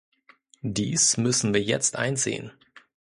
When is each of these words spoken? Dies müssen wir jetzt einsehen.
Dies 0.63 1.17
müssen 1.17 1.53
wir 1.53 1.61
jetzt 1.61 1.95
einsehen. 1.95 2.51